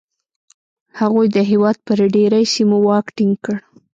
هغوی 0.99 1.27
د 1.35 1.37
هېواد 1.49 1.77
پر 1.87 1.99
ډېری 2.13 2.43
سیمو 2.53 2.77
واک 2.87 3.05
ټینګ 3.15 3.35
کړ 3.45 3.57